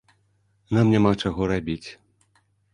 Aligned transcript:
Нам 0.77 0.89
няма 0.95 1.11
чаго 1.27 1.51
рабіць. 1.53 1.87